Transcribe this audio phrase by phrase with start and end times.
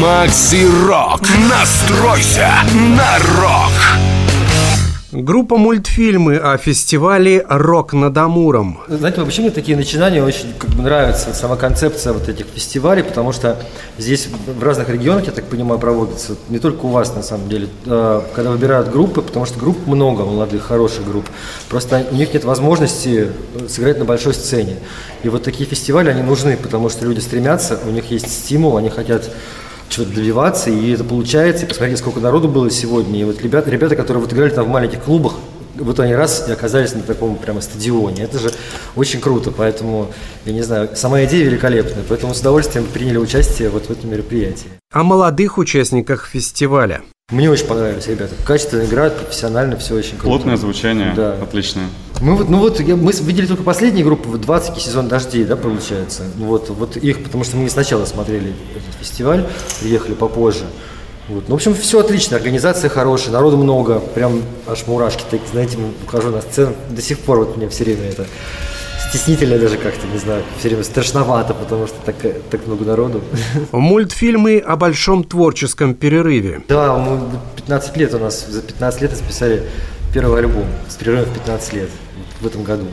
[0.00, 1.22] Макси Рок.
[1.50, 2.48] Настройся
[2.96, 3.72] на рок.
[5.10, 8.78] Группа мультфильмы о фестивале «Рок над Амуром».
[8.86, 13.32] Знаете, вообще мне такие начинания очень как бы нравится, сама концепция вот этих фестивалей, потому
[13.32, 13.56] что
[13.96, 17.68] здесь в разных регионах, я так понимаю, проводится, не только у вас на самом деле,
[17.86, 21.24] а, когда выбирают группы, потому что групп много, молодых, хороших групп,
[21.68, 23.32] просто у них нет возможности
[23.68, 24.76] сыграть на большой сцене.
[25.24, 28.90] И вот такие фестивали, они нужны, потому что люди стремятся, у них есть стимул, они
[28.90, 29.28] хотят
[29.88, 31.64] чего-то добиваться, и это получается.
[31.64, 33.20] И посмотрите, сколько народу было сегодня.
[33.20, 35.34] И вот ребята, ребята, которые вот играли там в маленьких клубах,
[35.74, 38.24] вот они раз и оказались на таком прямо стадионе.
[38.24, 38.50] Это же
[38.96, 40.10] очень круто, поэтому,
[40.44, 44.66] я не знаю, сама идея великолепная, поэтому с удовольствием приняли участие вот в этом мероприятии.
[44.92, 47.02] О молодых участниках фестиваля.
[47.30, 48.34] Мне очень понравились ребята.
[48.46, 50.24] Качественно играют, профессионально, все очень круто.
[50.24, 51.34] Плотное звучание, Да.
[51.42, 51.86] отличное.
[52.20, 55.56] Мы вот, ну вот, я- мы видели только последние группы, вот 20 сезон дождей, да,
[55.56, 56.24] получается.
[56.36, 59.46] Вот, вот их, потому что мы не сначала смотрели этот фестиваль,
[59.80, 60.64] приехали попозже.
[61.28, 61.44] Вот.
[61.48, 66.30] Ну, в общем, все отлично, организация хорошая, народу много, прям аж мурашки, так, знаете, ухожу
[66.30, 68.26] на сцену, до сих пор вот мне все время это
[69.10, 72.16] стеснительно даже как-то, не знаю, все время страшновато, потому что так,
[72.50, 73.20] так много народу.
[73.72, 76.62] Мультфильмы о большом творческом перерыве.
[76.68, 77.20] Да, мы
[77.56, 79.62] 15 лет у нас, за 15 лет записали
[80.12, 81.90] первый альбом с перерывом в 15 лет
[82.40, 82.84] в этом году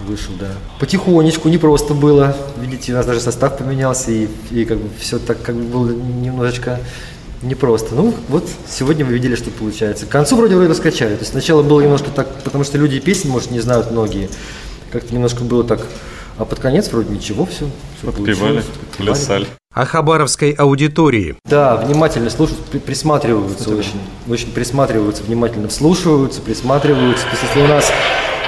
[0.00, 0.48] вышел, да.
[0.78, 2.34] Потихонечку, не просто было.
[2.60, 5.90] Видите, у нас даже состав поменялся, и, и как бы все так как бы было
[5.90, 6.80] немножечко
[7.42, 7.94] непросто.
[7.94, 10.06] Ну, вот сегодня вы видели, что получается.
[10.06, 11.14] К концу вроде вроде раскачали.
[11.14, 14.28] То есть сначала было немножко так, потому что люди песни, может, не знают многие.
[14.90, 15.86] Как-то немножко было так.
[16.38, 17.68] А под конец вроде ничего, все.
[18.02, 18.62] Подпевали,
[18.96, 19.46] плясали.
[19.74, 21.36] О хабаровской аудитории.
[21.44, 27.24] Да, внимательно слушают, при- присматриваются очень, очень присматриваются, внимательно вслушиваются, присматриваются.
[27.24, 27.92] То есть если у нас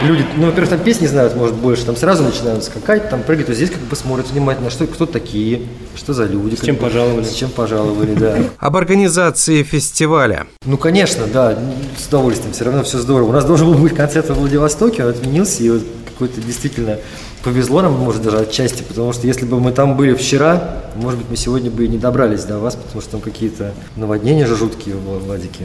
[0.02, 3.54] люди, ну, во-первых, там песни знают, может, больше, там сразу начинают скакать, там прыгать, то
[3.54, 5.62] здесь как бы смотрят внимательно, что, кто такие,
[5.94, 6.56] что за люди.
[6.56, 7.24] С чем пожаловали.
[7.24, 8.38] С чем пожаловали, да.
[8.58, 10.46] Об организации фестиваля.
[10.64, 11.58] Ну, конечно, да,
[11.98, 13.28] с удовольствием, все равно все здорово.
[13.28, 16.98] У нас должен был быть концерт во Владивостоке, он отменился, и вот какой-то действительно
[17.42, 21.30] повезло нам, может, даже отчасти, потому что если бы мы там были вчера, может быть,
[21.30, 24.96] мы сегодня бы и не добрались до вас, потому что там какие-то наводнения же жуткие
[24.96, 25.64] в Владике.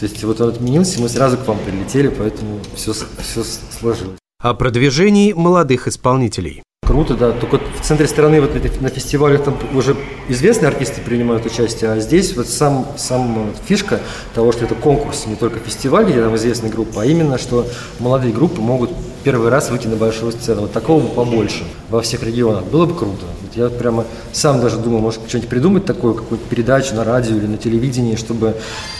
[0.00, 3.44] То есть вот он отменился, и мы сразу к вам прилетели, поэтому все, все
[3.78, 4.18] сложилось.
[4.42, 6.62] О продвижении молодых исполнителей.
[6.86, 7.32] Круто, да.
[7.32, 8.50] Только в центре страны вот
[8.80, 9.96] на фестивале там уже
[10.28, 14.00] известные артисты принимают участие, а здесь вот сам, сам э, фишка
[14.34, 17.66] того, что это конкурс, не только фестиваль, где там известная группа, а именно, что
[18.00, 18.90] молодые группы могут
[19.24, 20.62] первый раз выйти на большую сцену.
[20.62, 22.64] Вот такого бы побольше во всех регионах.
[22.64, 23.24] Было бы круто.
[23.40, 27.46] Вот я прямо сам даже думал, может, что-нибудь придумать такое, какую-то передачу на радио или
[27.46, 28.54] на телевидении, чтобы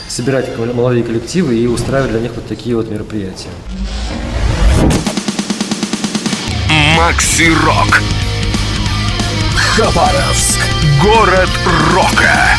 [0.07, 3.49] собирать молодые коллективы и устраивать для них вот такие вот мероприятия.
[6.97, 8.01] Макси Рок.
[9.55, 10.59] Хабаровск.
[11.03, 11.49] Город
[11.93, 12.57] рока.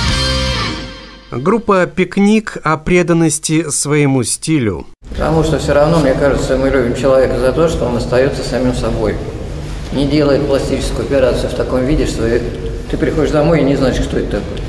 [1.32, 4.86] Группа «Пикник» о преданности своему стилю.
[5.10, 8.74] Потому что все равно, мне кажется, мы любим человека за то, что он остается самим
[8.74, 9.16] собой.
[9.92, 12.22] Не делает пластическую операцию в таком виде, что
[12.90, 14.62] ты приходишь домой и не знаешь, кто это такой.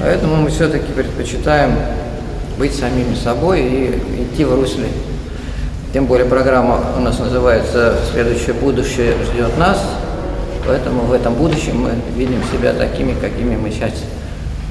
[0.00, 1.76] Поэтому мы все-таки предпочитаем
[2.58, 4.86] быть самими собой и идти в русле.
[5.92, 9.78] Тем более программа у нас называется «Следующее будущее ждет нас»,
[10.66, 13.90] поэтому в этом будущем мы видим себя такими, какими мы сейчас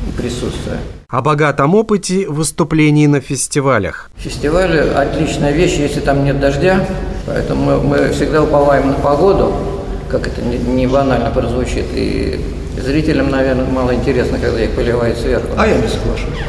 [0.08, 0.80] и присутствуем.
[1.10, 4.10] О богатом опыте выступлений на фестивалях.
[4.16, 6.86] Фестиваль– отличная вещь, если там нет дождя,
[7.26, 9.54] поэтому мы, мы всегда уповаем на погоду,
[10.10, 12.40] как это не, не банально прозвучит, и
[12.82, 15.48] зрителям, наверное, мало интересно, когда их поливает сверху.
[15.58, 16.40] А я не соглашусь.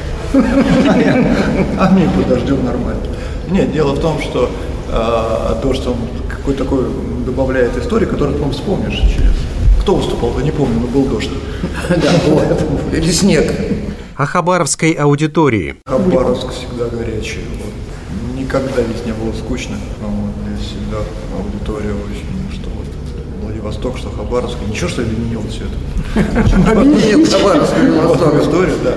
[1.78, 3.02] А мне по дождем нормально.
[3.50, 4.50] Нет, дело в том, что
[4.88, 5.96] э, дождь, он
[6.28, 6.86] какой такой
[7.26, 9.32] добавляет истории, которую потом вспомнишь через...
[9.82, 11.28] Кто выступал, я не помню, но был дождь.
[11.88, 12.44] Да, вот.
[12.92, 13.52] Или снег.
[14.14, 15.74] О хабаровской аудитории.
[15.84, 17.40] Хабаровск всегда горячий.
[17.60, 18.38] Вот.
[18.38, 19.76] Никогда здесь не было скучно.
[20.00, 20.30] Вот.
[20.46, 20.98] Здесь всегда
[21.36, 22.86] аудитория очень, что вот
[23.42, 24.56] Владивосток, что Хабаровск.
[24.68, 26.70] Ничего, что объединило все это.
[26.70, 28.40] Объединил Хабаровск и Владивосток.
[28.40, 28.94] история, да.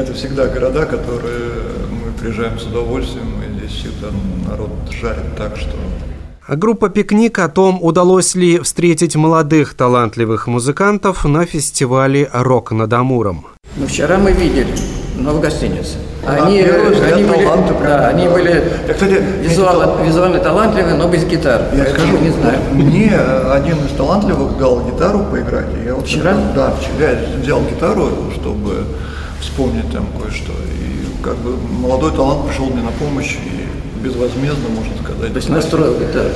[0.00, 1.50] Это всегда города, которые
[1.90, 4.10] мы приезжаем с удовольствием, и здесь всегда
[4.48, 5.74] народ жарит так, что
[6.46, 13.46] Группа «Пикник» о том, удалось ли встретить молодых талантливых музыкантов на фестивале «Рок над Амуром».
[13.76, 14.74] Ну, вчера мы видели,
[15.16, 15.96] но в гостинице.
[16.26, 21.24] Они, взгляд, они были, таланты да, они были Я, кстати, визуально, визуально талантливые, но без
[21.24, 21.62] гитар.
[21.74, 22.58] Я скажу, не знаю.
[22.72, 25.68] мне один из талантливых дал гитару поиграть.
[25.82, 26.36] Я вот Вчера?
[26.54, 28.84] Да, вчера я взял гитару, чтобы
[29.40, 30.52] вспомнить там кое-что.
[30.52, 33.63] И как бы молодой талант пришел мне на помощь и
[34.04, 35.32] безвозмездно, можно сказать.
[35.32, 36.28] То есть настроил гитару.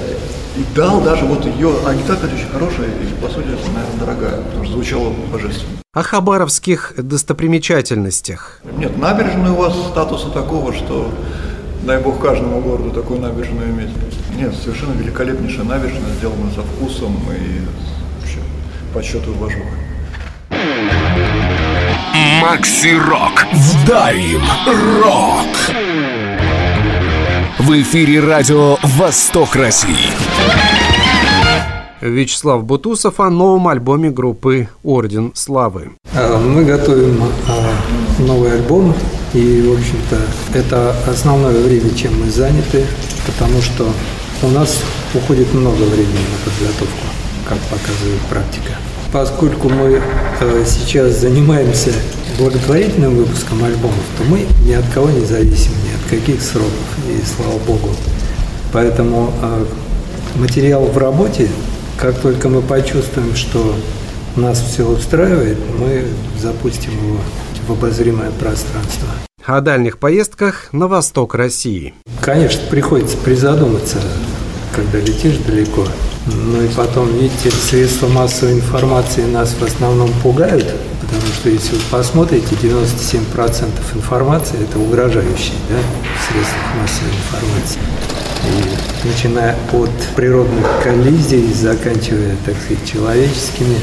[0.57, 4.65] и дал даже вот ее агитация очень хорошая и, по сути, это, наверное, дорогая, потому
[4.65, 5.79] что звучало божественно.
[5.95, 8.61] О хабаровских достопримечательностях.
[8.77, 11.13] Нет, набережная у вас статуса такого, что
[11.83, 13.91] дай бог каждому городу такую набережную иметь.
[14.37, 17.61] Нет, совершенно великолепнейшая набережная, сделана со вкусом и
[18.21, 18.39] вообще
[18.95, 19.75] по счету уважуха.
[22.43, 23.47] Макси Рок.
[23.53, 24.43] Вдарим
[25.03, 25.47] рок.
[27.59, 30.13] В эфире радио «Восток России».
[32.01, 35.91] Вячеслав Бутусов о новом альбоме группы «Орден Славы».
[36.15, 38.95] А, мы готовим а, новый альбом,
[39.35, 40.21] и, в общем-то,
[40.57, 42.87] это основное время, чем мы заняты,
[43.27, 43.89] потому что
[44.45, 44.81] у нас
[45.13, 47.07] уходит много времени на подготовку,
[47.49, 48.75] как показывает практика.
[49.13, 50.01] Поскольку мы
[50.41, 51.93] а, сейчас занимаемся
[52.39, 55.73] благотворительным выпуском альбомов, то мы ни от кого не зависим,
[56.11, 56.73] ни от каких сроков,
[57.09, 57.91] и слава богу.
[58.73, 59.33] Поэтому
[60.37, 61.49] материал в работе
[61.97, 63.75] как только мы почувствуем, что
[64.37, 66.05] нас все устраивает, мы
[66.41, 67.19] запустим его
[67.67, 69.09] в обозримое пространство.
[69.45, 71.95] О дальних поездках на восток России.
[72.21, 73.97] Конечно, приходится призадуматься,
[74.77, 75.87] когда летишь далеко.
[76.27, 80.73] Ну и потом, видите, средства массовой информации нас в основном пугают,
[81.09, 87.81] потому что если вы посмотрите, 97% информации– это угрожающие да, в массовой информации.
[88.45, 93.77] И начиная от природных коллизий, заканчивая, так сказать, человеческими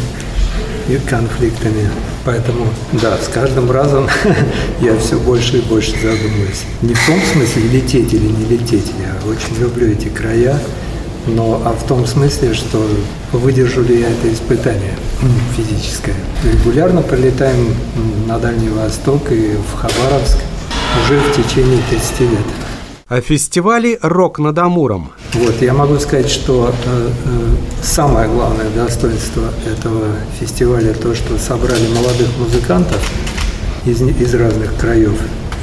[0.88, 1.90] и конфликтами.
[2.24, 4.08] Поэтому, да, с каждым разом
[4.82, 6.64] я все больше и больше задумываюсь.
[6.82, 10.60] Не в том смысле лететь или не лететь, я очень люблю эти края,
[11.28, 12.86] но а в том смысле, что
[13.32, 14.96] выдержу ли я это испытание
[15.56, 16.16] физическое.
[16.44, 17.74] Регулярно прилетаем
[18.28, 20.38] на Дальний Восток и в Хабаровск
[21.04, 22.30] уже в течение 30 лет
[23.08, 25.12] о фестивале «Рок над Амуром».
[25.34, 30.08] Вот, я могу сказать, что э, э, самое главное достоинство этого
[30.40, 33.00] фестиваля то, что собрали молодых музыкантов
[33.86, 35.14] из, из разных краев.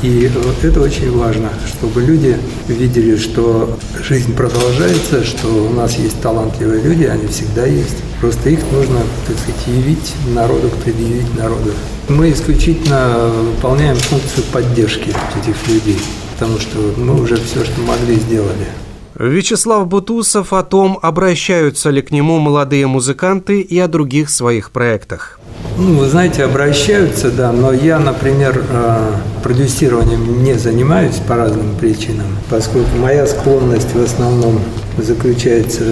[0.03, 2.37] И э, это очень важно, чтобы люди
[2.69, 7.97] видели, что жизнь продолжается, что у нас есть талантливые люди, они всегда есть.
[8.21, 11.71] Просто их нужно, так сказать, явить народу, предъявить народу.
[12.09, 15.99] Мы исключительно выполняем функцию поддержки этих людей
[16.43, 18.67] потому что мы уже все, что могли, сделали.
[19.15, 25.39] Вячеслав Бутусов о том, обращаются ли к нему молодые музыканты и о других своих проектах.
[25.79, 32.27] Ну, вы знаете, обращаются, да, но я, например, э, продюсированием не занимаюсь по разным причинам,
[32.51, 34.61] поскольку моя склонность в основном
[34.99, 35.83] заключается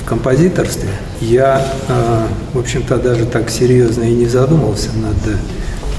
[0.00, 0.88] в композиторстве.
[1.20, 5.36] Я, э, в общем-то, даже так серьезно и не задумался над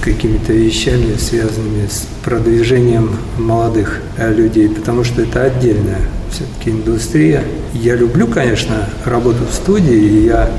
[0.02, 7.44] какими-то вещами, связанными с продвижением молодых э, людей, потому что это отдельная все-таки индустрия.
[7.74, 10.50] Я люблю, конечно, работу в студии, и я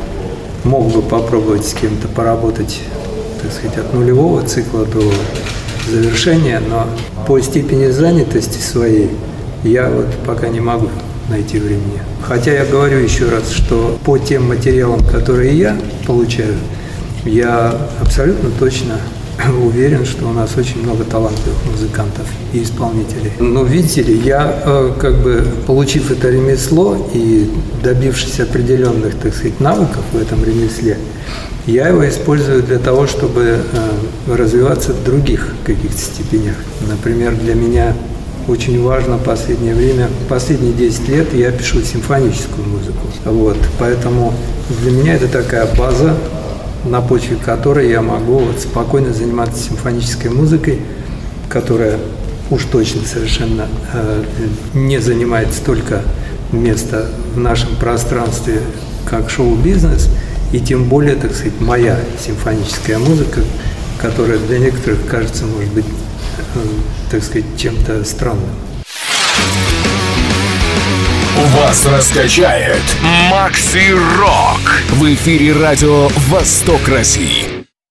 [0.64, 2.80] мог бы попробовать с кем-то поработать,
[3.42, 5.02] так сказать, от нулевого цикла до
[5.90, 6.86] завершения, но
[7.26, 9.10] по степени занятости своей
[9.64, 10.88] я вот пока не могу
[11.28, 12.02] найти времени.
[12.22, 15.76] Хотя я говорю еще раз, что по тем материалам, которые я
[16.06, 16.54] получаю,
[17.24, 19.00] я абсолютно точно
[19.62, 23.32] уверен, что у нас очень много талантливых музыкантов и исполнителей.
[23.38, 27.50] Но видите ли, я э, как бы получив это ремесло и
[27.82, 30.98] добившись определенных, так сказать, навыков в этом ремесле,
[31.66, 36.56] я его использую для того, чтобы э, развиваться в других каких-то степенях.
[36.88, 37.94] Например, для меня
[38.48, 43.06] очень важно в последнее время, последние 10 лет я пишу симфоническую музыку.
[43.24, 44.32] Вот, поэтому
[44.82, 46.16] для меня это такая база,
[46.84, 50.80] на почве которой я могу вот спокойно заниматься симфонической музыкой,
[51.48, 51.98] которая
[52.50, 54.24] уж точно совершенно э,
[54.74, 56.02] не занимает столько
[56.52, 58.60] места в нашем пространстве,
[59.04, 60.08] как шоу-бизнес,
[60.52, 63.40] и тем более, так сказать, моя симфоническая музыка,
[64.00, 66.58] которая для некоторых кажется, может быть, э,
[67.10, 68.50] так сказать, чем-то странным.
[71.40, 72.82] Вас раскачает
[73.30, 74.60] Макси Рок.
[74.90, 77.49] В эфире радио «Восток России».